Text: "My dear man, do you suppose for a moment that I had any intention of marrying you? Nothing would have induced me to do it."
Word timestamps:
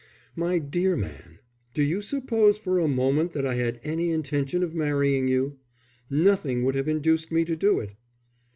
"My 0.35 0.57
dear 0.57 0.97
man, 0.97 1.37
do 1.75 1.83
you 1.83 2.01
suppose 2.01 2.57
for 2.57 2.79
a 2.79 2.87
moment 2.87 3.33
that 3.33 3.45
I 3.45 3.53
had 3.53 3.79
any 3.83 4.09
intention 4.09 4.63
of 4.63 4.73
marrying 4.73 5.27
you? 5.27 5.59
Nothing 6.09 6.63
would 6.63 6.73
have 6.73 6.87
induced 6.87 7.31
me 7.31 7.45
to 7.45 7.55
do 7.55 7.79
it." 7.79 7.91